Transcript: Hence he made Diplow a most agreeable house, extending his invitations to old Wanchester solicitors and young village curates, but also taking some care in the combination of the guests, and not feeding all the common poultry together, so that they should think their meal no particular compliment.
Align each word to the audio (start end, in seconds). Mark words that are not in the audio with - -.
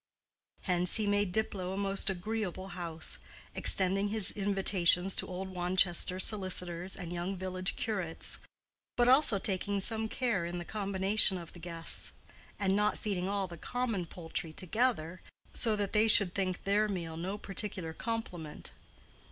Hence 0.63 0.95
he 0.95 1.05
made 1.05 1.31
Diplow 1.31 1.73
a 1.75 1.77
most 1.77 2.09
agreeable 2.09 2.69
house, 2.69 3.19
extending 3.53 4.07
his 4.07 4.31
invitations 4.31 5.15
to 5.17 5.27
old 5.27 5.49
Wanchester 5.53 6.19
solicitors 6.19 6.95
and 6.95 7.13
young 7.13 7.37
village 7.37 7.75
curates, 7.75 8.39
but 8.97 9.07
also 9.07 9.37
taking 9.37 9.79
some 9.79 10.09
care 10.09 10.43
in 10.43 10.57
the 10.57 10.65
combination 10.65 11.37
of 11.37 11.53
the 11.53 11.59
guests, 11.59 12.13
and 12.57 12.75
not 12.75 12.97
feeding 12.97 13.29
all 13.29 13.45
the 13.45 13.57
common 13.57 14.07
poultry 14.07 14.51
together, 14.51 15.21
so 15.53 15.75
that 15.75 15.91
they 15.91 16.07
should 16.07 16.33
think 16.33 16.63
their 16.63 16.87
meal 16.87 17.15
no 17.15 17.37
particular 17.37 17.93
compliment. 17.93 18.71